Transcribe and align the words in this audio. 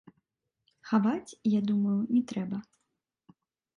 Хаваць, 0.91 1.35
я 1.57 1.61
думаю, 1.73 1.99
не 2.17 2.21
трэба. 2.33 2.57